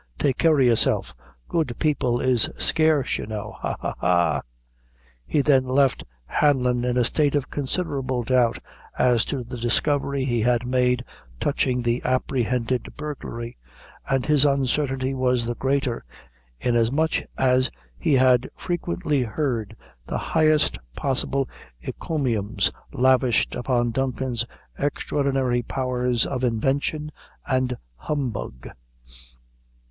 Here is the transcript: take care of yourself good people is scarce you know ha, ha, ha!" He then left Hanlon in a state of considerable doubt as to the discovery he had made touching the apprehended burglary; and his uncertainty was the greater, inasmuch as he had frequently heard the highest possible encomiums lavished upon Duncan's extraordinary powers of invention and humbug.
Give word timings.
take 0.17 0.39
care 0.39 0.59
of 0.59 0.65
yourself 0.65 1.13
good 1.47 1.77
people 1.77 2.19
is 2.19 2.49
scarce 2.57 3.19
you 3.19 3.27
know 3.27 3.55
ha, 3.59 3.75
ha, 3.79 3.93
ha!" 3.99 4.41
He 5.27 5.41
then 5.43 5.63
left 5.65 6.03
Hanlon 6.25 6.83
in 6.83 6.97
a 6.97 7.03
state 7.03 7.35
of 7.35 7.51
considerable 7.51 8.23
doubt 8.23 8.57
as 8.97 9.23
to 9.25 9.43
the 9.43 9.57
discovery 9.59 10.23
he 10.25 10.41
had 10.41 10.65
made 10.65 11.05
touching 11.39 11.83
the 11.83 12.01
apprehended 12.03 12.91
burglary; 12.97 13.59
and 14.09 14.25
his 14.25 14.43
uncertainty 14.43 15.13
was 15.13 15.45
the 15.45 15.53
greater, 15.53 16.01
inasmuch 16.59 17.17
as 17.37 17.69
he 17.99 18.13
had 18.15 18.49
frequently 18.57 19.21
heard 19.21 19.75
the 20.07 20.17
highest 20.17 20.79
possible 20.95 21.47
encomiums 21.83 22.71
lavished 22.91 23.53
upon 23.53 23.91
Duncan's 23.91 24.47
extraordinary 24.79 25.61
powers 25.61 26.25
of 26.25 26.43
invention 26.43 27.11
and 27.47 27.77
humbug. 27.97 28.67